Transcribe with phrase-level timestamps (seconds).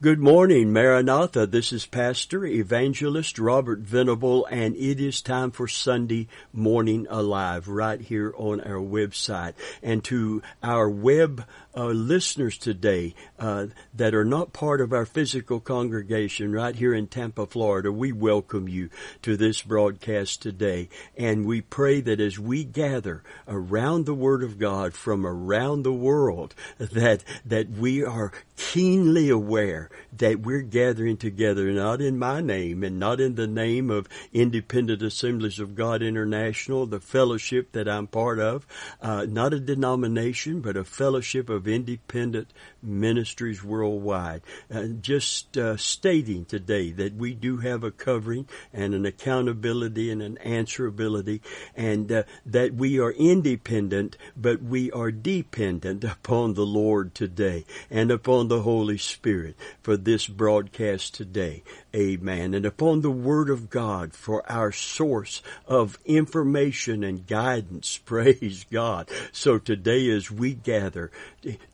[0.00, 1.44] Good morning, Maranatha.
[1.44, 8.00] This is Pastor Evangelist Robert Venable, and it is time for Sunday Morning Alive right
[8.00, 9.54] here on our website.
[9.82, 11.44] And to our web
[11.78, 17.06] uh, listeners today uh, that are not part of our physical congregation right here in
[17.06, 18.90] Tampa, Florida, we welcome you
[19.22, 20.88] to this broadcast today.
[21.16, 25.92] And we pray that as we gather around the Word of God from around the
[25.92, 32.82] world, that, that we are keenly aware that we're gathering together not in my name
[32.82, 38.08] and not in the name of Independent Assemblies of God International, the fellowship that I'm
[38.08, 38.66] part of,
[39.00, 44.42] uh, not a denomination, but a fellowship of independent ministries worldwide.
[44.72, 50.22] Uh, just uh, stating today that we do have a covering and an accountability and
[50.22, 51.40] an answerability,
[51.76, 58.10] and uh, that we are independent, but we are dependent upon the Lord today and
[58.10, 61.62] upon the Holy Spirit for this broadcast today.
[61.94, 62.54] Amen.
[62.54, 67.98] And upon the Word of God for our source of information and guidance.
[68.04, 69.08] Praise God.
[69.32, 71.10] So today as we gather,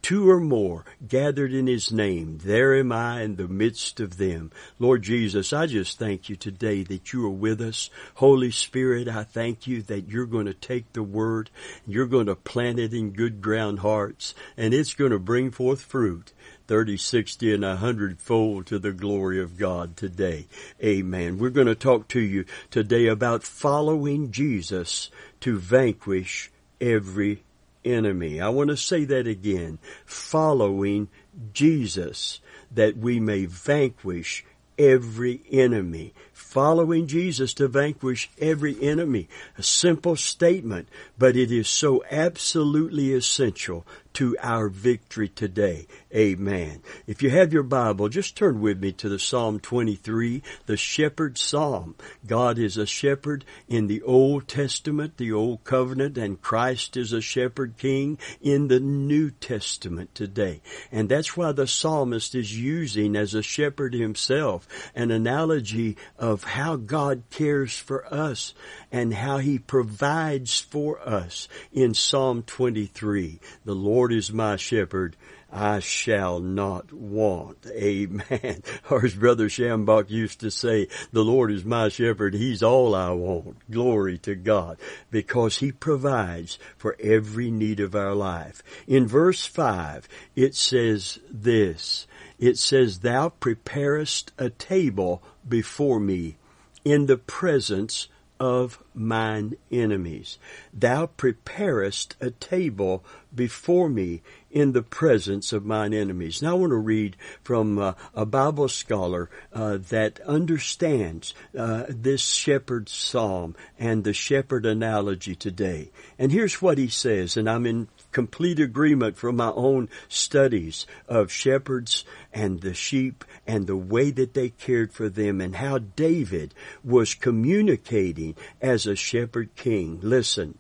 [0.03, 4.51] two or more gathered in His name, there am I in the midst of them.
[4.79, 7.91] Lord Jesus, I just thank you today that you are with us.
[8.15, 11.51] Holy Spirit, I thank you that you're going to take the Word,
[11.87, 15.81] you're going to plant it in good ground hearts, and it's going to bring forth
[15.81, 16.33] fruit.
[16.67, 20.47] 30, 60, and a hundredfold to the glory of God today.
[20.83, 21.39] Amen.
[21.39, 27.43] We're going to talk to you today about following Jesus to vanquish every
[27.85, 28.41] enemy.
[28.41, 29.79] I want to say that again.
[30.05, 31.09] Following
[31.53, 34.45] Jesus that we may vanquish
[34.79, 36.13] every enemy.
[36.33, 39.29] Following Jesus to vanquish every enemy.
[39.59, 45.87] A simple statement, but it is so absolutely essential to our victory today.
[46.15, 46.83] Amen.
[47.07, 51.37] If you have your Bible, just turn with me to the Psalm 23, the shepherd
[51.37, 51.97] psalm.
[52.27, 57.21] God is a shepherd in the Old Testament, the Old Covenant, and Christ is a
[57.21, 60.63] shepherd king in the New Testament today.
[60.93, 66.77] And that's why the psalmist is using as a shepherd himself an analogy of how
[66.77, 68.55] God cares for us
[68.93, 73.41] and how he provides for us in Psalm 23.
[73.65, 75.17] The Lord is my shepherd.
[75.53, 77.65] I shall not want.
[77.67, 78.63] Amen.
[78.91, 82.35] Or as Brother Schambach used to say, the Lord is my shepherd.
[82.35, 83.71] He's all I want.
[83.71, 84.79] Glory to God.
[85.11, 88.63] Because He provides for every need of our life.
[88.89, 92.09] In verse 5, it says this.
[92.39, 96.37] It says, Thou preparest a table before me
[96.85, 98.09] in the presence
[98.45, 100.37] of mine enemies.
[100.75, 103.03] Thou preparest a table
[103.35, 106.43] before me in the presence of mine enemies.
[106.43, 112.21] Now I want to read from uh, a Bible scholar uh, that understands uh, this
[112.21, 115.91] shepherd psalm and the shepherd analogy today.
[116.19, 121.31] And here's what he says, and I'm in complete agreement from my own studies of
[121.31, 126.55] shepherds and the sheep and the way that they cared for them and how David
[126.83, 129.99] was communicating as a shepherd king.
[130.01, 130.57] Listen,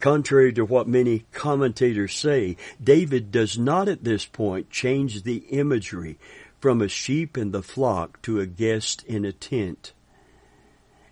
[0.00, 6.16] Contrary to what many commentators say, David does not at this point change the imagery
[6.60, 9.92] from a sheep in the flock to a guest in a tent.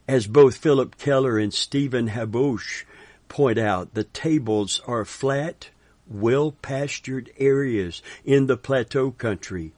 [0.06, 2.84] As both Philip Keller and Stephen Haboush
[3.28, 5.70] point out, the tables are flat,
[6.08, 9.72] well pastured areas in the plateau country.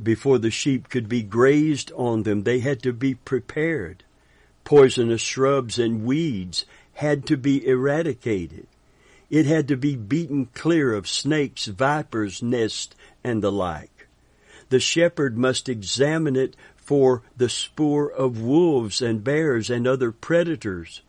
[0.00, 4.04] Before the sheep could be grazed on them, they had to be prepared.
[4.64, 6.64] Poisonous shrubs and weeds
[6.94, 8.66] had to be eradicated.
[9.30, 14.06] It had to be beaten clear of snakes, vipers, nests, and the like.
[14.68, 21.02] The shepherd must examine it for the spoor of wolves and bears and other predators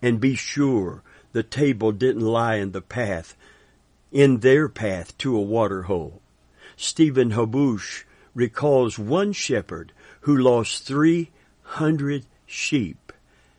[0.00, 3.36] and be sure the table didn't lie in the path,
[4.10, 6.20] in their path to a water hole.
[6.76, 13.12] Stephen Haboush recalls one shepherd who lost 300 sheep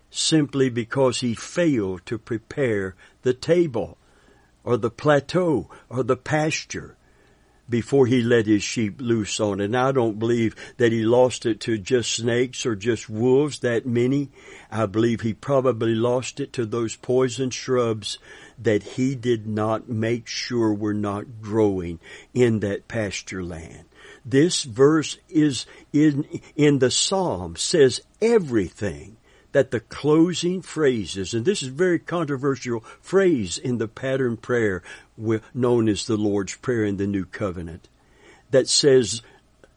[0.10, 3.98] simply because he failed to prepare the table
[4.64, 6.96] or the plateau or the pasture
[7.70, 9.66] before he let his sheep loose on it.
[9.66, 13.86] And I don't believe that he lost it to just snakes or just wolves, that
[13.86, 14.30] many.
[14.72, 18.18] I believe he probably lost it to those poison shrubs
[18.62, 22.00] that he did not make sure we're not growing
[22.34, 23.86] in that pasture land.
[24.26, 29.18] This verse is in, in the Psalm says everything
[29.52, 34.84] that the closing phrases, and this is a very controversial phrase in the pattern prayer
[35.54, 37.90] known as the Lord's Prayer in the New Covenant,
[38.52, 39.22] that says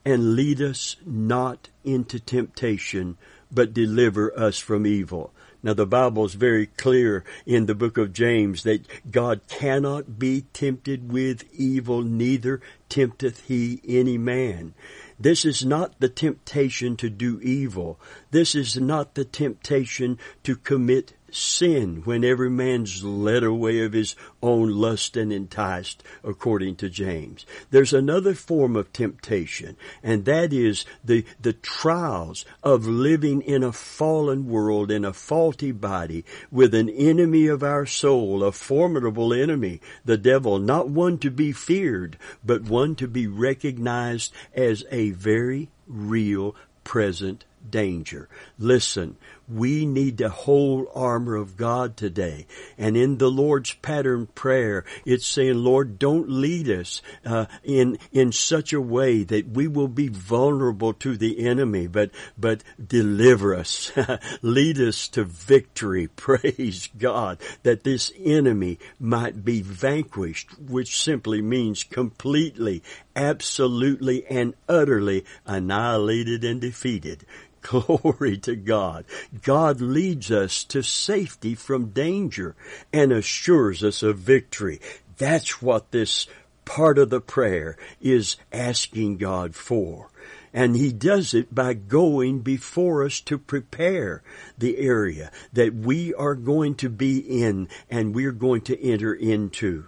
[0.05, 3.17] and lead us not into temptation,
[3.51, 5.33] but deliver us from evil.
[5.63, 10.43] Now the Bible is very clear in the book of James that God cannot be
[10.53, 14.75] tempted with evil, neither tempteth he any man.
[15.21, 18.01] This is not the temptation to do evil.
[18.33, 24.15] This is not the temptation to commit sin when every man's led away of his
[24.43, 27.47] own lust and enticed, according to James.
[27.71, 33.73] There's another form of temptation, and that is the, the trials of living in a
[33.73, 39.81] fallen world, in a faulty body, with an enemy of our soul, a formidable enemy,
[40.05, 45.69] the devil, not one to be feared, but one to be recognized as a very
[45.87, 48.29] real present danger.
[48.59, 49.17] Listen,
[49.49, 52.47] we need the whole armor of God today.
[52.79, 58.33] And in the Lord's pattern prayer, it's saying, Lord, don't lead us uh, in in
[58.33, 63.93] such a way that we will be vulnerable to the enemy, but but deliver us,
[64.43, 66.07] lead us to victory.
[66.17, 72.83] Praise God that this enemy might be vanquished, which simply means completely,
[73.17, 77.27] absolutely, and utterly annihilated and defeated.
[77.71, 79.05] Glory to God.
[79.43, 82.55] God leads us to safety from danger
[82.93, 84.81] and assures us of victory.
[85.19, 86.27] That's what this
[86.65, 90.11] part of the prayer is asking God for.
[90.53, 94.23] And He does it by going before us to prepare
[94.59, 99.87] the area that we are going to be in and we're going to enter into.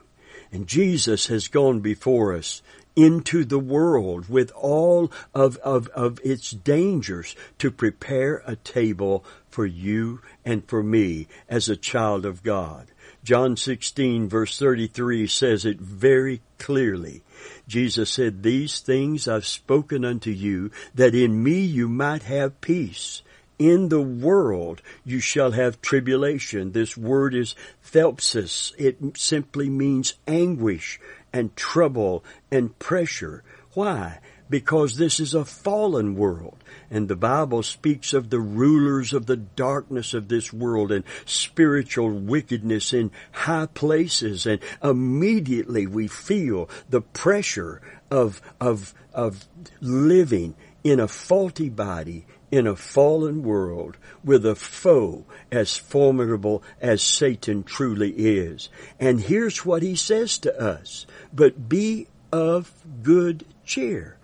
[0.53, 2.63] And Jesus has gone before us
[2.97, 9.67] into the world with all of, of, of its dangers to prepare a table for
[9.67, 12.89] you and for me as a child of God.
[13.23, 17.23] John 16 verse 33 says it very clearly.
[17.67, 23.23] Jesus said, These things I've spoken unto you, that in me you might have peace.
[23.59, 26.73] In the world you shall have tribulation.
[26.73, 27.55] This word is
[27.85, 28.73] thlipsis.
[28.77, 31.01] It simply means anguish
[31.35, 33.43] and trouble and pressure.
[33.75, 34.21] Why?
[34.49, 36.63] Because this is a fallen world.
[36.91, 42.11] And the Bible speaks of the rulers of the darkness of this world and spiritual
[42.13, 44.47] wickedness in high places.
[44.47, 47.83] And immediately we feel the pressure
[48.13, 49.45] of, of, of
[49.81, 50.55] living
[50.85, 57.65] in a faulty body in a fallen world with a foe as formidable as Satan
[57.65, 58.69] truly is.
[59.01, 62.73] And here's what he says to us, but be of
[63.03, 64.19] good cheer.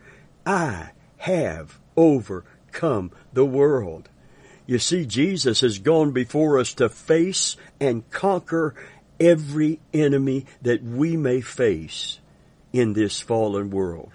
[0.47, 4.09] I have overcome the world.
[4.65, 8.77] You see, Jesus has gone before us to face and conquer
[9.19, 12.21] every enemy that we may face
[12.73, 14.13] in this fallen world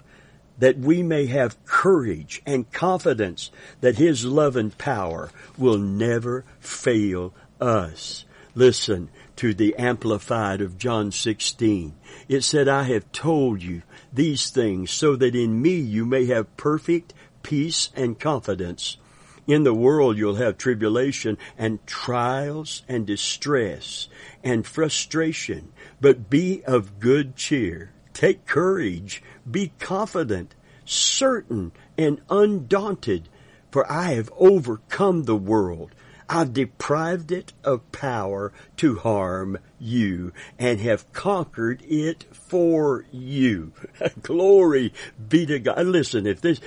[0.58, 3.50] that we may have courage and confidence
[3.80, 8.24] that His love and power will never fail us.
[8.54, 11.94] Listen to the Amplified of John 16.
[12.28, 13.82] It said, I have told you
[14.12, 17.12] these things so that in me you may have perfect
[17.42, 18.96] peace and confidence.
[19.46, 24.08] In the world you'll have tribulation and trials and distress
[24.42, 27.92] and frustration, but be of good cheer.
[28.16, 29.22] Take courage.
[29.48, 30.54] Be confident,
[30.86, 33.28] certain, and undaunted,
[33.70, 35.94] for I have overcome the world.
[36.26, 43.72] I've deprived it of power to harm you and have conquered it for you.
[44.22, 44.92] Glory
[45.28, 45.86] be to God.
[45.86, 46.60] Listen, if this,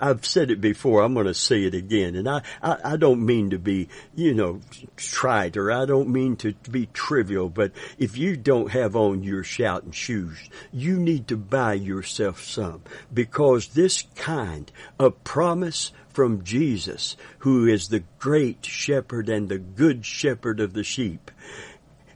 [0.00, 2.14] I've said it before, I'm going to say it again.
[2.14, 4.60] And I, I, I, don't mean to be, you know,
[4.96, 9.44] trite or I don't mean to be trivial, but if you don't have on your
[9.44, 10.38] shouting shoes,
[10.72, 17.88] you need to buy yourself some because this kind of promise from Jesus, who is
[17.88, 21.30] the great shepherd and the good shepherd of the sheep,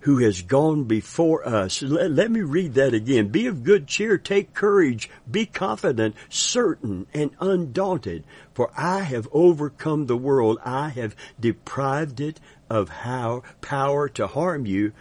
[0.02, 1.80] who has gone before us.
[1.82, 3.28] Let, let, me read that again.
[3.28, 8.24] Be of good cheer, take courage, be confident, certain, and undaunted.
[8.52, 10.58] For I have overcome the world.
[10.64, 14.92] I have deprived it of how, power to harm you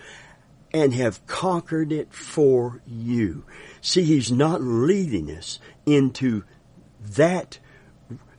[0.73, 3.43] and have conquered it for you.
[3.81, 6.43] See, he's not leading us into
[7.01, 7.59] that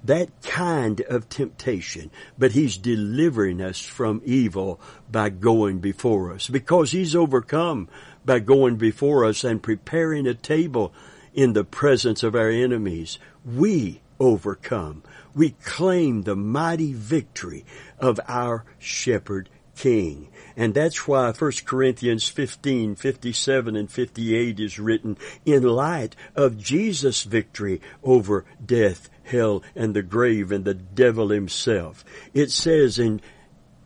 [0.04, 4.80] that kind of temptation, but He's delivering us from evil
[5.10, 7.88] by going before us because He's overcome
[8.24, 10.92] by going before us and preparing a table
[11.34, 13.18] in the presence of our enemies.
[13.44, 15.02] We overcome.
[15.34, 17.64] We claim the mighty victory
[17.98, 20.28] of our shepherd king.
[20.56, 27.22] And that's why 1 Corinthians 15, 57 and 58 is written in light of Jesus'
[27.24, 32.04] victory over death, hell, and the grave and the devil himself.
[32.34, 33.20] It says in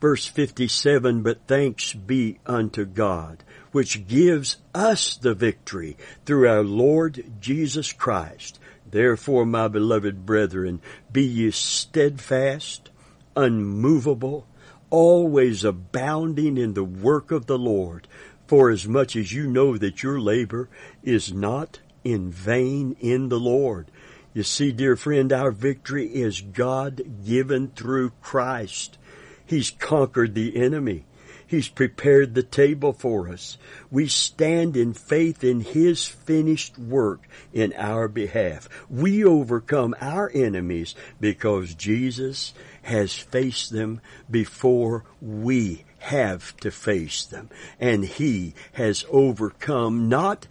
[0.01, 3.43] verse 57, but thanks be unto God,
[3.73, 8.59] which gives us the victory through our Lord Jesus Christ.
[8.89, 10.81] Therefore, my beloved brethren,
[11.11, 12.91] be ye steadfast,
[13.35, 14.47] unmovable,
[14.91, 18.07] always abounding in the work of the Lord,
[18.47, 20.69] for as much as you know that your labor
[21.03, 23.91] is not in vain in the Lord.
[24.33, 28.99] You see, dear friend, our victory is God given through Christ.
[29.47, 31.05] He's conquered the enemy.
[31.47, 33.57] He's prepared the table for us.
[33.91, 38.69] We stand in faith in His finished work in our behalf.
[38.91, 42.53] We overcome our enemies because Jesus
[42.87, 44.01] has faced them
[44.31, 47.51] before we have to face them.
[47.81, 50.47] And He has overcome not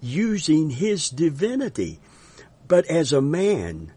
[0.00, 1.98] using His divinity,
[2.68, 3.92] but as a man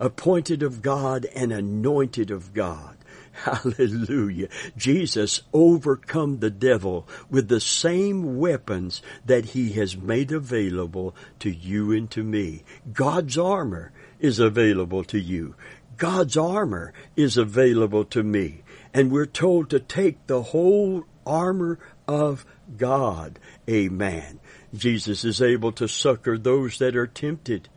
[0.00, 2.96] appointed of God and anointed of God.
[3.44, 4.48] Hallelujah.
[4.78, 11.92] Jesus overcome the devil with the same weapons that he has made available to you
[11.92, 12.64] and to me.
[12.94, 15.54] God's armor is available to you.
[15.96, 18.62] God's armor is available to me.
[18.92, 23.38] And we're told to take the whole armor of God.
[23.68, 24.40] Amen.
[24.74, 27.68] Jesus is able to succor those that are tempted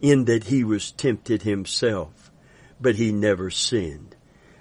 [0.00, 2.30] in that he was tempted himself,
[2.80, 4.16] but he never sinned.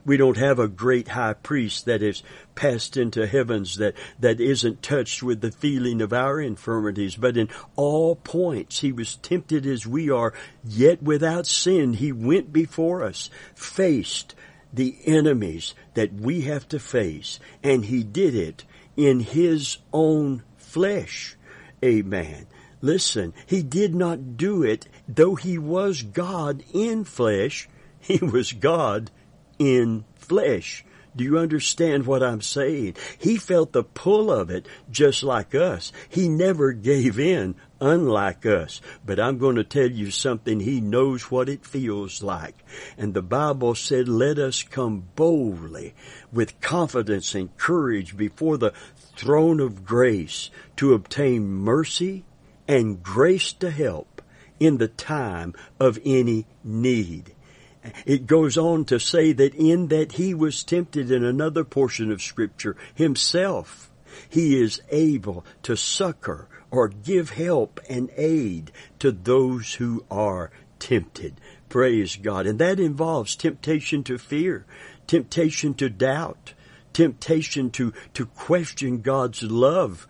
[0.05, 2.23] We don't have a great high priest that is
[2.55, 7.49] passed into heavens that, that isn't touched with the feeling of our infirmities, but in
[7.75, 13.29] all points he was tempted as we are, yet without sin he went before us,
[13.55, 14.35] faced
[14.73, 18.65] the enemies that we have to face, and he did it
[18.95, 21.35] in his own flesh.
[21.83, 22.45] Amen.
[22.81, 27.67] Listen, he did not do it, though he was God in flesh,
[27.99, 29.11] he was God
[29.59, 30.83] in flesh.
[31.15, 32.95] Do you understand what I'm saying?
[33.17, 35.91] He felt the pull of it just like us.
[36.07, 38.79] He never gave in unlike us.
[39.05, 40.59] But I'm going to tell you something.
[40.59, 42.63] He knows what it feels like.
[42.97, 45.93] And the Bible said, let us come boldly
[46.31, 48.73] with confidence and courage before the
[49.15, 52.23] throne of grace to obtain mercy
[52.67, 54.21] and grace to help
[54.59, 57.33] in the time of any need.
[58.05, 62.21] It goes on to say that in that he was tempted in another portion of
[62.21, 63.89] scripture himself,
[64.27, 71.39] he is able to succor or give help and aid to those who are tempted.
[71.67, 72.45] Praise God.
[72.45, 74.65] And that involves temptation to fear,
[75.07, 76.53] temptation to doubt,
[76.93, 80.07] temptation to, to question God's love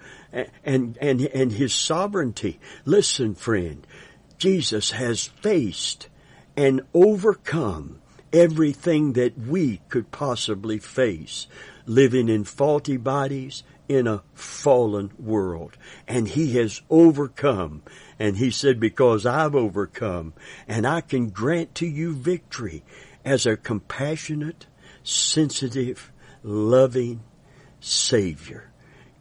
[0.63, 2.59] and, and, and His sovereignty.
[2.85, 3.85] Listen, friend,
[4.37, 6.08] Jesus has faced
[6.59, 8.01] and overcome
[8.33, 11.47] everything that we could possibly face
[11.85, 15.77] living in faulty bodies in a fallen world.
[16.05, 17.81] And he has overcome.
[18.19, 20.33] And he said, because I've overcome
[20.67, 22.83] and I can grant to you victory
[23.23, 24.65] as a compassionate,
[25.01, 26.11] sensitive,
[26.43, 27.21] loving
[27.79, 28.69] Savior.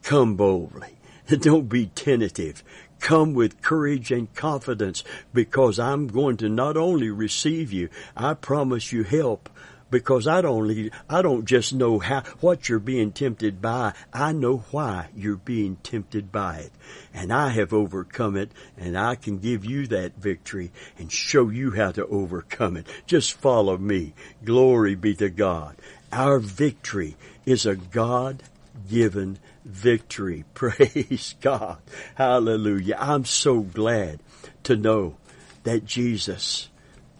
[0.02, 0.98] Come boldly.
[1.28, 2.64] Don't be tentative.
[3.00, 8.92] Come with courage and confidence because I'm going to not only receive you, I promise
[8.92, 9.48] you help
[9.90, 13.94] because I don't I don't just know how what you're being tempted by.
[14.12, 16.72] I know why you're being tempted by it.
[17.14, 21.72] And I have overcome it and I can give you that victory and show you
[21.72, 22.86] how to overcome it.
[23.06, 24.14] Just follow me.
[24.44, 25.76] Glory be to God.
[26.12, 28.42] Our victory is a God
[28.88, 29.38] given
[29.68, 30.44] victory.
[30.54, 31.78] Praise God.
[32.14, 32.96] Hallelujah.
[32.98, 34.20] I'm so glad
[34.64, 35.16] to know
[35.64, 36.68] that Jesus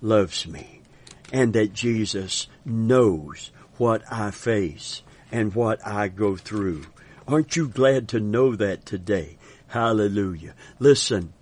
[0.01, 0.81] loves me
[1.33, 6.87] and that Jesus knows what I face and what I go through.
[7.27, 9.37] Aren't you glad to know that today?
[9.69, 10.55] Hallelujah.
[10.79, 11.35] Listen,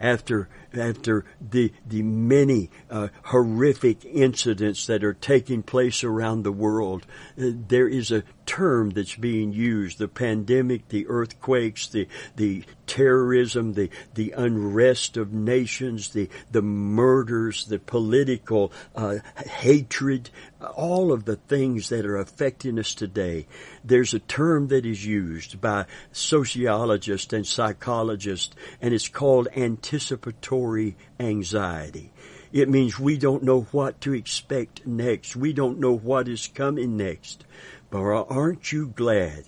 [0.00, 7.06] after after the the many uh, horrific incidents that are taking place around the world,
[7.38, 13.74] uh, there is a term that's being used: the pandemic, the earthquakes, the the terrorism,
[13.74, 20.30] the the unrest of nations, the the murders, the political uh, hatred,
[20.76, 23.46] all of the things that are affecting us today.
[23.84, 32.12] There's a term that is used by sociologists and psychologists, and it's called anticipatory anxiety.
[32.52, 35.36] It means we don't know what to expect next.
[35.36, 37.44] We don't know what is coming next.
[37.90, 39.44] But aren't you glad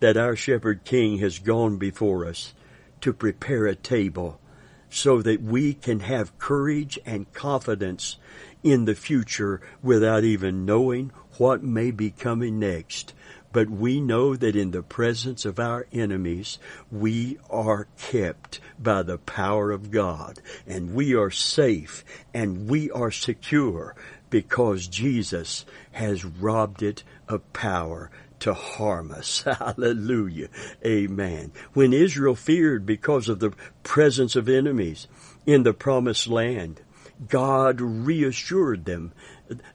[0.00, 2.54] that our shepherd king has gone before us
[3.02, 4.40] to prepare a table
[4.88, 8.16] so that we can have courage and confidence
[8.62, 13.14] in the future without even knowing what may be coming next.
[13.52, 16.58] But we know that in the presence of our enemies,
[16.90, 23.10] we are kept by the power of God and we are safe and we are
[23.10, 23.94] secure
[24.32, 28.10] because Jesus has robbed it of power
[28.40, 29.42] to harm us.
[29.58, 30.48] Hallelujah.
[30.84, 31.52] Amen.
[31.74, 35.06] When Israel feared because of the presence of enemies
[35.44, 36.80] in the promised land,
[37.28, 39.12] God reassured them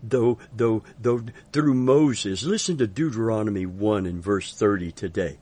[0.02, 1.22] though, though, though
[1.54, 2.44] through Moses.
[2.44, 5.38] Listen to Deuteronomy 1 and verse 30 today.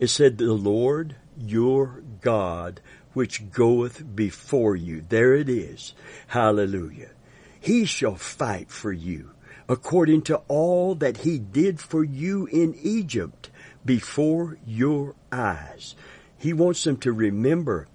[0.00, 2.80] It said, the Lord your God
[3.12, 5.04] which goeth before you.
[5.06, 5.92] There it is.
[6.28, 7.10] Hallelujah.
[7.66, 9.32] He shall fight for you
[9.68, 13.50] according to all that he did for you in Egypt
[13.84, 15.96] before your eyes.
[16.38, 17.88] He wants them to remember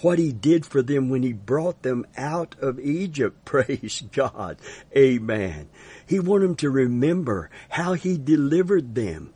[0.00, 3.44] what he did for them when he brought them out of Egypt.
[3.44, 4.58] Praise God.
[4.96, 5.68] Amen.
[6.06, 9.32] He wanted them to remember how he delivered them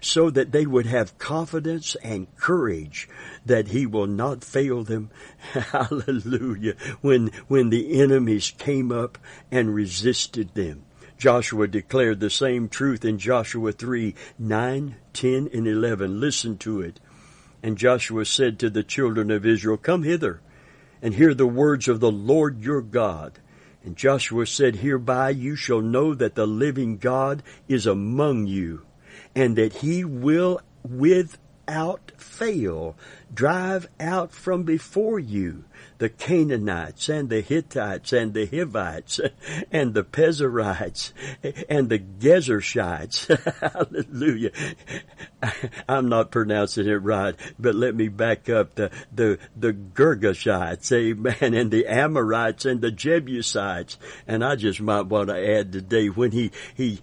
[0.00, 3.08] so that they would have confidence and courage
[3.46, 5.10] that he will not fail them.
[5.52, 6.74] Hallelujah.
[7.00, 9.18] When, when the enemies came up
[9.50, 10.84] and resisted them.
[11.20, 16.18] Joshua declared the same truth in Joshua 3, 9, 10, and 11.
[16.18, 16.98] Listen to it.
[17.62, 20.40] And Joshua said to the children of Israel, Come hither
[21.02, 23.38] and hear the words of the Lord your God.
[23.84, 28.82] And Joshua said, Hereby you shall know that the living God is among you,
[29.34, 32.96] and that he will without fail
[33.32, 35.64] drive out from before you
[35.98, 39.20] the Canaanites and the Hittites and the Hivites
[39.70, 41.12] and the Pezerites
[41.68, 43.28] and the Gezershites.
[43.72, 44.50] Hallelujah.
[45.88, 51.54] I'm not pronouncing it right, but let me back up the, the, the Girgashites, amen,
[51.54, 53.98] and the Amorites and the Jebusites.
[54.26, 57.00] And I just might want to add today when he, he,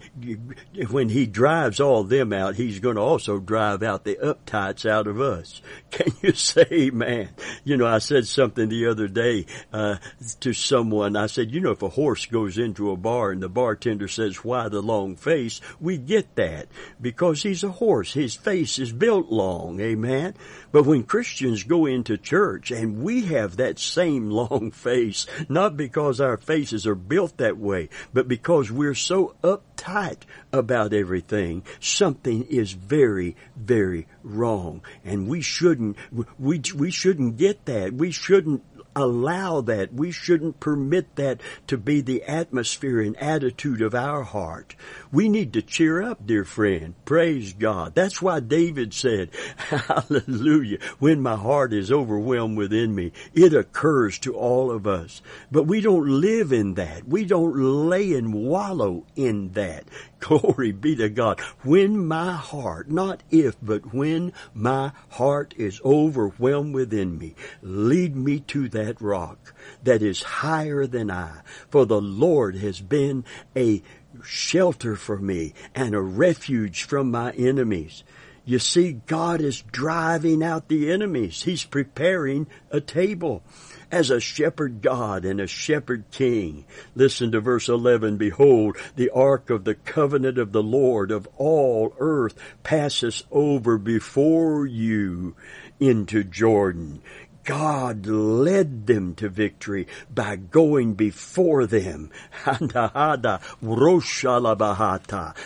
[0.90, 5.06] when he drives all them out, he's going to also drive out the uptights out
[5.06, 5.60] of us.
[5.90, 7.30] Can you say amen?
[7.64, 9.96] You know, I said something the other day uh,
[10.40, 11.16] to someone.
[11.16, 14.44] I said, you know, if a horse goes into a bar and the bartender says,
[14.44, 16.68] "Why the long face?" We get that
[17.00, 18.12] because he's a horse.
[18.12, 19.80] His face is built long.
[19.80, 20.34] Amen.
[20.72, 26.20] But when Christians go into church and we have that same long face, not because
[26.20, 29.34] our faces are built that way, but because we're so
[29.78, 30.18] uptight
[30.52, 34.82] about everything, something is very, very wrong.
[35.04, 35.96] And we shouldn't,
[36.38, 37.92] we, we shouldn't get that.
[37.92, 38.62] We shouldn't
[38.98, 39.92] allow that.
[39.92, 44.74] We shouldn't permit that to be the atmosphere and attitude of our heart.
[45.12, 46.94] We need to cheer up, dear friend.
[47.04, 47.94] Praise God.
[47.94, 54.34] That's why David said, hallelujah, when my heart is overwhelmed within me, it occurs to
[54.34, 55.22] all of us.
[55.50, 57.06] But we don't live in that.
[57.06, 59.84] We don't lay and wallow in that.
[60.20, 61.40] Glory be to God.
[61.62, 68.40] When my heart, not if, but when my heart is overwhelmed within me, lead me
[68.40, 71.42] to that rock that is higher than I.
[71.68, 73.24] For the Lord has been
[73.56, 73.82] a
[74.22, 78.04] shelter for me and a refuge from my enemies.
[78.48, 81.42] You see, God is driving out the enemies.
[81.42, 83.42] He's preparing a table
[83.90, 86.64] as a shepherd God and a shepherd king.
[86.94, 88.16] Listen to verse 11.
[88.16, 94.66] Behold, the ark of the covenant of the Lord of all earth passes over before
[94.66, 95.36] you
[95.78, 97.02] into Jordan.
[97.48, 102.10] God led them to victory by going before them.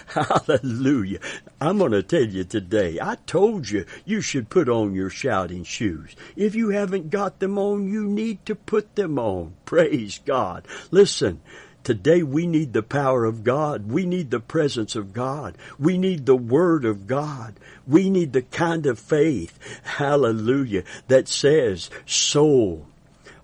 [0.07, 1.21] Hallelujah.
[1.61, 5.63] I'm going to tell you today, I told you you should put on your shouting
[5.63, 6.17] shoes.
[6.35, 9.55] If you haven't got them on, you need to put them on.
[9.65, 10.67] Praise God.
[10.91, 11.41] Listen,
[11.85, 13.91] Today we need the power of God.
[13.91, 15.57] We need the presence of God.
[15.79, 17.55] We need the Word of God.
[17.87, 22.87] We need the kind of faith, hallelujah, that says, soul,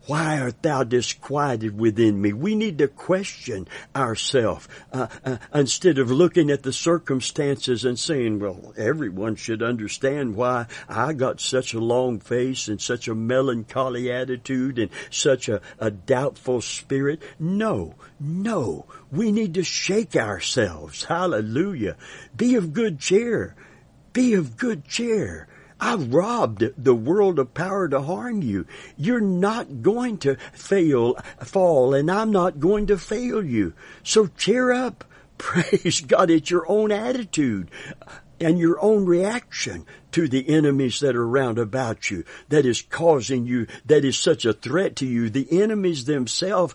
[0.08, 2.32] why art thou disquieted within me?
[2.32, 8.40] We need to question ourselves uh, uh, instead of looking at the circumstances and saying,
[8.40, 14.10] well, everyone should understand why I got such a long face and such a melancholy
[14.10, 17.20] attitude and such a, a doubtful spirit.
[17.38, 18.86] No, no.
[19.12, 21.04] We need to shake ourselves.
[21.04, 21.96] Hallelujah.
[22.34, 23.56] Be of good cheer.
[24.14, 25.48] Be of good cheer.
[25.80, 28.66] I've robbed the world of power to harm you.
[28.96, 33.74] You're not going to fail, fall, and I'm not going to fail you.
[34.02, 35.04] So cheer up.
[35.38, 37.70] Praise God, it's your own attitude
[38.40, 43.46] and your own reaction to the enemies that are round about you that is causing
[43.46, 45.30] you, that is such a threat to you.
[45.30, 46.74] The enemies themselves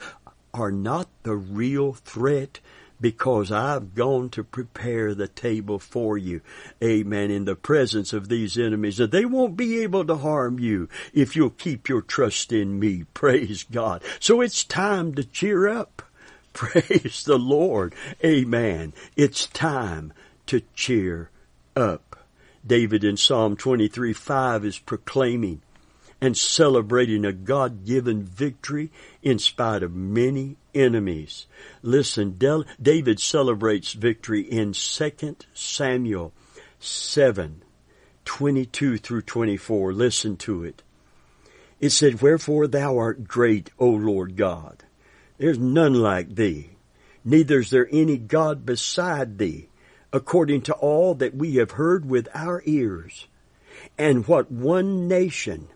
[0.53, 2.59] are not the real threat
[3.01, 6.41] because I've gone to prepare the table for you.
[6.81, 7.31] Amen.
[7.31, 11.35] In the presence of these enemies that they won't be able to harm you if
[11.35, 13.05] you'll keep your trust in me.
[13.13, 14.01] Praise God.
[14.19, 16.01] So it's time to cheer up.
[16.53, 17.95] Praise the Lord.
[18.23, 18.93] Amen.
[19.15, 20.13] It's time
[20.47, 21.29] to cheer
[21.75, 22.17] up.
[22.65, 25.61] David in Psalm 23 5 is proclaiming
[26.23, 28.89] and celebrating a God-given victory
[29.21, 31.47] in spite of many enemies.
[31.81, 32.39] Listen,
[32.81, 36.31] David celebrates victory in 2 Samuel
[36.79, 37.61] 7,
[38.23, 39.91] 22 through 24.
[39.91, 40.81] Listen to it.
[41.81, 44.81] It said, Wherefore thou art great, O Lord God.
[45.37, 46.69] There's none like thee.
[47.25, 49.67] Neither is there any God beside thee,
[50.13, 53.27] according to all that we have heard with our ears.
[53.97, 55.67] And what one nation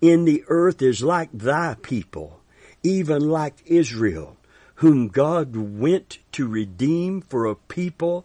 [0.00, 2.40] in the earth is like thy people,
[2.82, 4.36] even like Israel,
[4.76, 8.24] whom God went to redeem for a people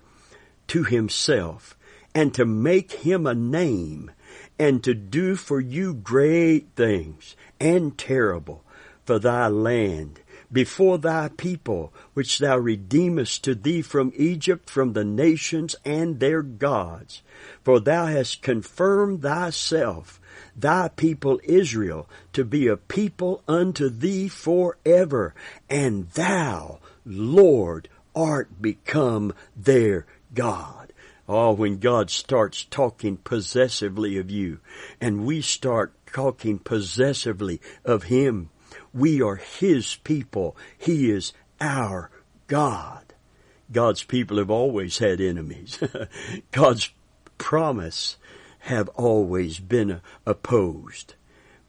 [0.68, 1.78] to himself,
[2.14, 4.12] and to make him a name,
[4.60, 8.64] and to do for you great things and terrible
[9.06, 10.20] for thy land
[10.52, 16.42] before thy people, which thou redeemest to thee from Egypt, from the nations and their
[16.42, 17.22] gods.
[17.64, 20.21] For thou hast confirmed thyself
[20.62, 25.34] thy people Israel to be a people unto thee forever,
[25.70, 30.94] and thou, Lord, art become their God.
[31.28, 34.60] Oh, when God starts talking possessively of you,
[35.00, 38.50] and we start talking possessively of Him,
[38.94, 40.58] we are His people.
[40.78, 42.12] He is our
[42.48, 43.14] God.
[43.72, 45.82] God's people have always had enemies.
[46.52, 46.92] God's
[47.38, 48.18] promise
[48.62, 51.16] have always been opposed.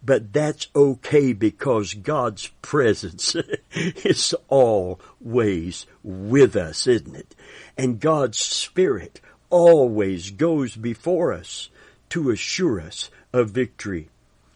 [0.04, 3.36] But that's okay because God's presence
[3.72, 7.34] is always with us, isn't it?
[7.78, 11.68] And God's Spirit always goes before us
[12.10, 14.08] to assure us of victory.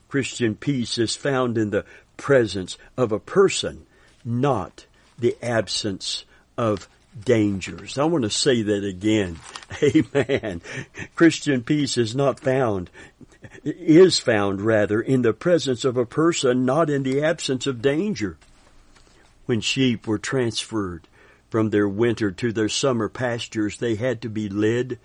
[0.09, 1.85] Christian peace is found in the
[2.16, 3.87] presence of a person,
[4.25, 4.87] not
[5.18, 6.25] the absence
[6.59, 6.88] of
[7.24, 7.98] dangers.
[7.98, 9.38] I want to say that again.
[9.83, 10.62] Amen.
[11.14, 12.90] Christian peace is not found,
[13.64, 18.37] is found rather in the presence of a person, not in the absence of danger.
[19.46, 21.07] When sheep were transferred
[21.50, 24.98] from their winter to their summer pastures, they had to be led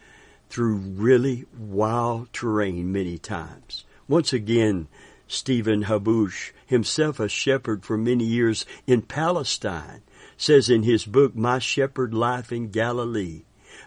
[0.49, 3.85] through really wild terrain many times.
[4.07, 4.87] Once again,
[5.27, 10.01] Stephen Haboush, himself a shepherd for many years in Palestine,
[10.41, 13.43] says in his book, My Shepherd Life in Galilee,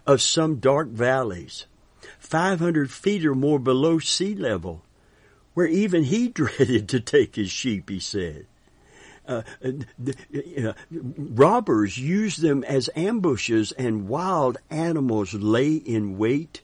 [0.06, 1.66] of some dark valleys,
[2.20, 4.84] 500 feet or more below sea level,
[5.54, 8.46] where even he dreaded to take his sheep, he said.
[9.26, 16.60] Uh, uh, robbers use them as ambushes and wild animals lay in wait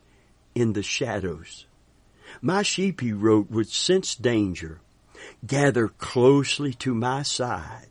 [0.54, 1.66] in the shadows.
[2.40, 4.80] My sheep, he wrote, would sense danger,
[5.44, 7.89] gather closely to my side,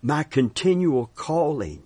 [0.00, 1.82] my continual calling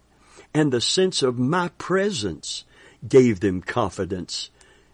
[0.54, 2.64] and the sense of my presence
[3.06, 4.50] gave them confidence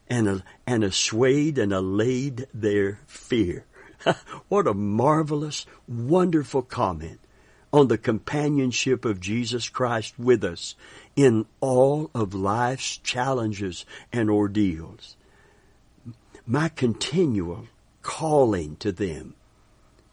[0.08, 3.64] and, and assuaged and allayed their fear.
[4.48, 7.20] what a marvelous, wonderful comment
[7.72, 10.74] on the companionship of Jesus Christ with us
[11.16, 15.16] in all of life's challenges and ordeals.
[16.46, 17.68] My continual
[18.02, 19.34] calling to them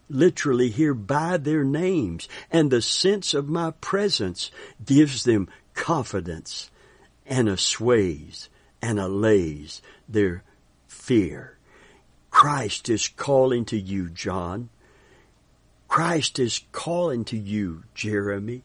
[0.09, 4.51] literally here by their names, and the sense of my presence
[4.83, 6.69] gives them confidence
[7.25, 8.49] and assuages
[8.81, 10.43] and allays their
[10.87, 11.57] fear.
[12.31, 14.69] Christ is calling to you, John.
[15.87, 18.63] Christ is calling to you, Jeremy.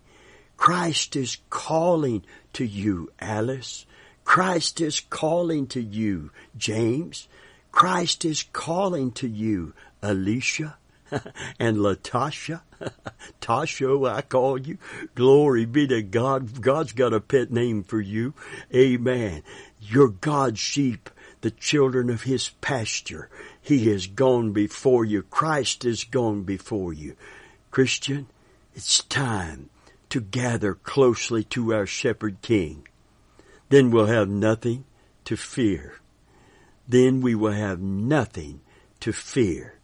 [0.57, 3.87] Christ is calling to you, Alice.
[4.25, 7.29] Christ is calling to you, James.
[7.73, 10.77] Christ is calling to you, Alicia.
[11.59, 12.63] and Latasha,
[13.41, 14.79] Tasho, I call you.
[15.15, 16.61] Glory be to God.
[16.61, 18.35] God's got a pet name for you.
[18.75, 19.43] Amen.
[19.81, 23.29] You're God's sheep, the children of His pasture.
[23.61, 25.23] He has gone before you.
[25.23, 27.17] Christ has gone before you.
[27.71, 28.27] Christian,
[28.75, 29.71] it's time
[30.11, 32.87] to gather closely to our shepherd king.
[33.69, 34.85] Then we'll have nothing
[35.25, 35.95] to fear.
[36.87, 38.61] Then we will have nothing
[39.01, 39.79] to fear.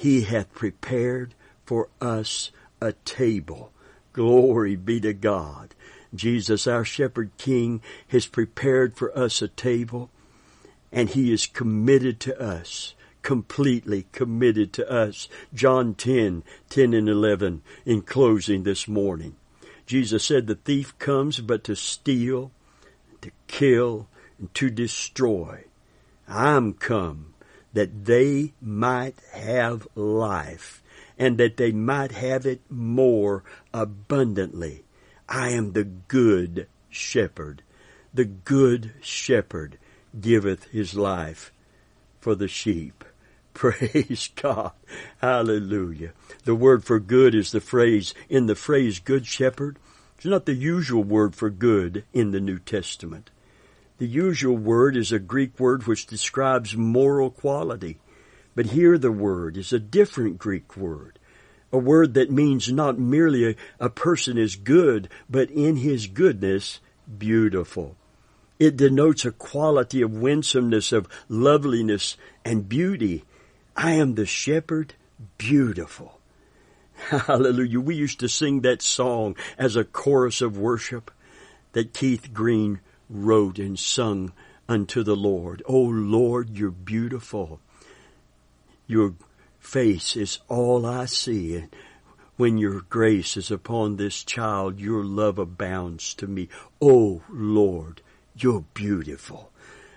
[0.00, 1.34] He hath prepared
[1.66, 3.70] for us a table.
[4.14, 5.74] Glory be to God.
[6.14, 10.08] Jesus, our shepherd king, has prepared for us a table
[10.90, 15.28] and he is committed to us completely committed to us.
[15.52, 19.36] John 10, 10 and 11 in closing this morning.
[19.84, 22.52] Jesus said the thief comes but to steal,
[23.20, 24.08] to kill,
[24.38, 25.64] and to destroy.
[26.26, 27.34] I'm come
[27.72, 30.82] that they might have life
[31.18, 34.84] and that they might have it more abundantly.
[35.28, 37.62] I am the good shepherd.
[38.12, 39.78] The good shepherd
[40.18, 41.52] giveth his life
[42.20, 43.04] for the sheep.
[43.54, 44.72] Praise God.
[45.18, 46.12] Hallelujah.
[46.44, 49.78] The word for good is the phrase, in the phrase good shepherd.
[50.16, 53.30] It's not the usual word for good in the New Testament.
[54.00, 57.98] The usual word is a Greek word which describes moral quality.
[58.54, 61.18] But here the word is a different Greek word.
[61.70, 66.80] A word that means not merely a, a person is good, but in his goodness,
[67.18, 67.94] beautiful.
[68.58, 73.24] It denotes a quality of winsomeness, of loveliness and beauty.
[73.76, 74.94] I am the shepherd,
[75.36, 76.20] beautiful.
[76.94, 77.80] Hallelujah.
[77.80, 81.10] We used to sing that song as a chorus of worship
[81.72, 84.32] that Keith Green wrote and sung
[84.68, 85.62] unto the Lord.
[85.66, 87.60] Oh Lord, you're beautiful.
[88.86, 89.14] Your
[89.58, 91.56] face is all I see.
[91.56, 91.74] And
[92.36, 96.48] when your grace is upon this child, your love abounds to me.
[96.80, 98.00] Oh Lord,
[98.34, 99.49] you're beautiful.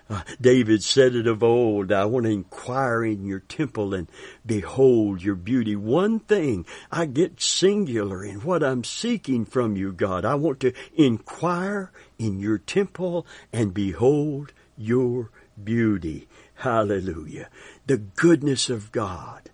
[0.08, 4.06] Uh, David said it of old, I want to inquire in your temple and
[4.44, 5.74] behold your beauty.
[5.76, 10.26] One thing I get singular in what I'm seeking from you, God.
[10.26, 15.30] I want to inquire in your temple and behold your
[15.62, 16.28] beauty.
[16.56, 17.48] Hallelujah.
[17.86, 19.50] The goodness of God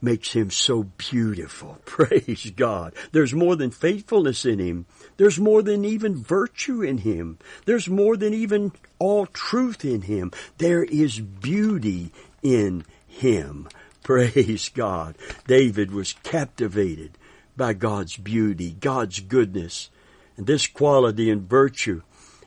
[0.00, 1.78] makes him so beautiful.
[1.84, 2.94] Praise God.
[3.12, 4.86] There's more than faithfulness in him.
[5.16, 7.38] There's more than even virtue in him.
[7.64, 10.32] There's more than even all truth in him.
[10.58, 13.68] There is beauty in him.
[14.02, 15.16] Praise God.
[15.46, 17.18] David was captivated
[17.56, 19.90] by God's beauty, God's goodness.
[20.36, 22.02] And this quality and virtue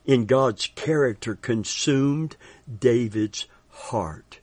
[0.06, 2.38] in God's character consumed
[2.80, 4.40] David's heart.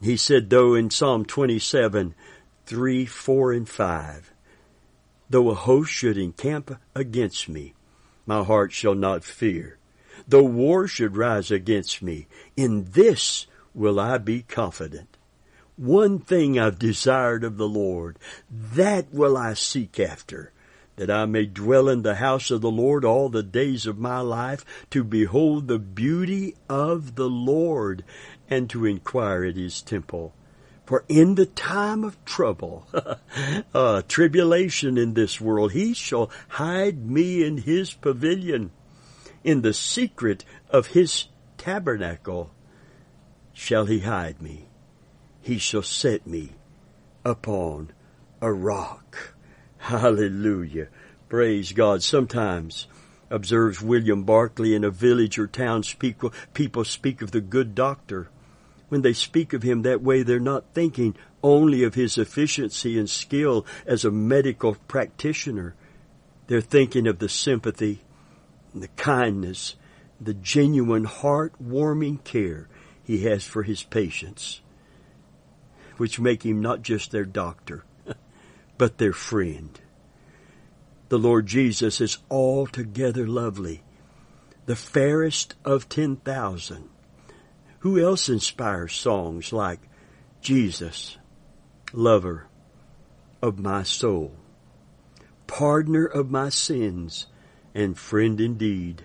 [0.00, 2.14] He said, though in Psalm 27,
[2.66, 4.32] 3, 4, and 5.
[5.28, 7.74] Though a host should encamp against me,
[8.26, 9.78] my heart shall not fear.
[10.26, 15.16] Though war should rise against me, in this will I be confident.
[15.76, 18.18] One thing I've desired of the Lord,
[18.50, 20.52] that will I seek after,
[20.96, 24.20] that I may dwell in the house of the Lord all the days of my
[24.20, 28.04] life, to behold the beauty of the Lord,
[28.48, 30.32] and to inquire at his temple.
[30.84, 32.86] For in the time of trouble,
[33.74, 38.70] uh, tribulation in this world, he shall hide me in his pavilion.
[39.42, 42.50] In the secret of his tabernacle
[43.54, 44.68] shall he hide me.
[45.40, 46.50] He shall set me
[47.24, 47.92] upon
[48.42, 49.34] a rock.
[49.78, 50.88] Hallelujah.
[51.30, 52.02] Praise God.
[52.02, 52.86] Sometimes,
[53.30, 55.82] observes William Barclay, in a village or town,
[56.52, 58.28] people speak of the good doctor
[58.94, 63.10] when they speak of him that way, they're not thinking only of his efficiency and
[63.10, 65.74] skill as a medical practitioner.
[66.46, 68.02] They're thinking of the sympathy
[68.72, 69.74] the kindness,
[70.20, 72.68] the genuine heart-warming care
[73.02, 74.60] he has for his patients,
[75.96, 77.84] which make him not just their doctor,
[78.78, 79.80] but their friend.
[81.08, 83.82] The Lord Jesus is altogether lovely,
[84.66, 86.90] the fairest of ten thousand,
[87.84, 89.78] who else inspires songs like
[90.40, 91.18] Jesus,
[91.92, 92.46] lover
[93.42, 94.34] of my soul,
[95.46, 97.26] pardoner of my sins,
[97.74, 99.04] and friend indeed,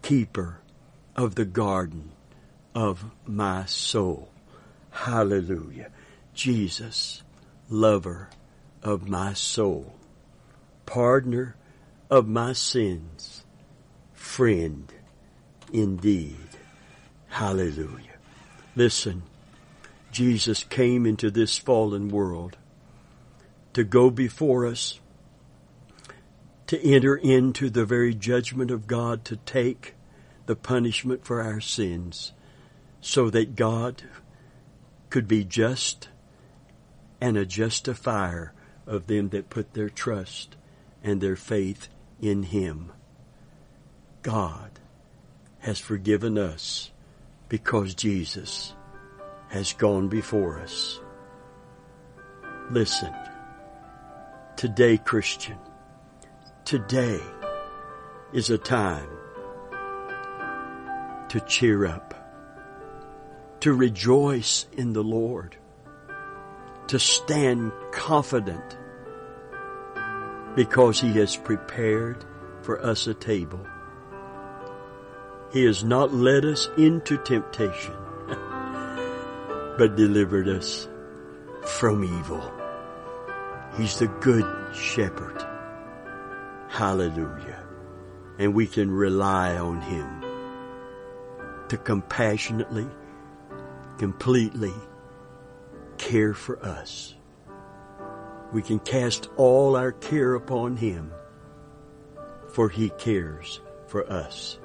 [0.00, 0.60] keeper
[1.16, 2.12] of the garden
[2.72, 4.28] of my soul.
[4.90, 5.90] Hallelujah.
[6.32, 7.24] Jesus,
[7.68, 8.30] lover
[8.80, 9.96] of my soul,
[10.86, 11.54] pardoner
[12.08, 13.44] of my sins,
[14.12, 14.94] friend
[15.72, 16.57] indeed.
[17.38, 18.16] Hallelujah.
[18.74, 19.22] Listen,
[20.10, 22.56] Jesus came into this fallen world
[23.74, 24.98] to go before us,
[26.66, 29.94] to enter into the very judgment of God, to take
[30.46, 32.32] the punishment for our sins,
[33.00, 34.02] so that God
[35.08, 36.08] could be just
[37.20, 38.52] and a justifier
[38.84, 40.56] of them that put their trust
[41.04, 41.86] and their faith
[42.20, 42.90] in Him.
[44.22, 44.80] God
[45.60, 46.90] has forgiven us
[47.48, 48.74] because Jesus
[49.48, 51.00] has gone before us.
[52.70, 53.14] Listen,
[54.56, 55.56] today Christian,
[56.64, 57.20] today
[58.32, 59.08] is a time
[61.30, 62.14] to cheer up,
[63.60, 65.56] to rejoice in the Lord,
[66.88, 68.76] to stand confident
[70.54, 72.24] because He has prepared
[72.62, 73.66] for us a table.
[75.50, 77.94] He has not led us into temptation,
[79.78, 80.86] but delivered us
[81.64, 82.52] from evil.
[83.78, 85.42] He's the good shepherd.
[86.68, 87.62] Hallelujah.
[88.38, 90.24] And we can rely on Him
[91.68, 92.86] to compassionately,
[93.96, 94.74] completely
[95.96, 97.14] care for us.
[98.52, 101.10] We can cast all our care upon Him,
[102.48, 104.58] for He cares for us.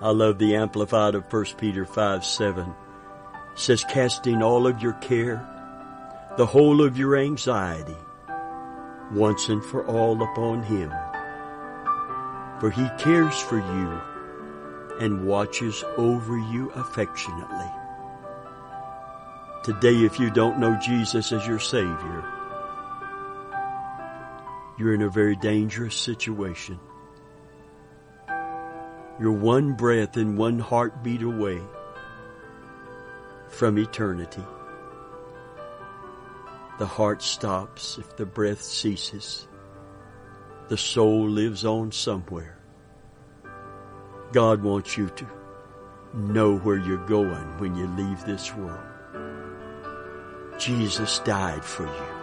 [0.00, 2.68] I love the Amplified of 1 Peter 5 7.
[2.68, 2.74] It
[3.54, 5.42] says, casting all of your care,
[6.36, 7.96] the whole of your anxiety,
[9.12, 10.90] once and for all upon Him.
[12.60, 14.00] For He cares for you
[15.00, 17.70] and watches over you affectionately.
[19.64, 22.24] Today, if you don't know Jesus as your Savior,
[24.78, 26.78] you're in a very dangerous situation.
[29.18, 31.60] You're one breath and one heartbeat away
[33.48, 34.44] from eternity.
[36.78, 39.48] The heart stops if the breath ceases.
[40.68, 42.58] The soul lives on somewhere.
[44.32, 45.26] God wants you to
[46.12, 48.84] know where you're going when you leave this world.
[50.58, 52.16] Jesus died for you.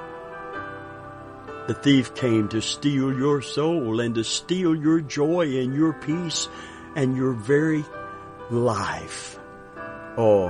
[1.67, 6.49] The thief came to steal your soul and to steal your joy and your peace
[6.95, 7.83] and your very
[8.49, 9.39] life.
[10.17, 10.49] Oh,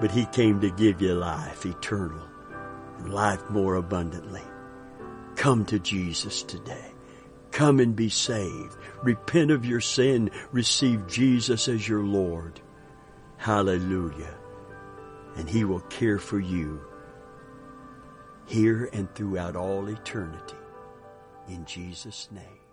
[0.00, 2.26] but he came to give you life eternal
[2.98, 4.42] and life more abundantly.
[5.36, 6.92] Come to Jesus today.
[7.50, 8.76] Come and be saved.
[9.02, 10.30] Repent of your sin.
[10.52, 12.60] Receive Jesus as your Lord.
[13.36, 14.34] Hallelujah.
[15.36, 16.80] And He will care for you
[18.46, 20.56] here and throughout all eternity.
[21.48, 22.65] In Jesus' name.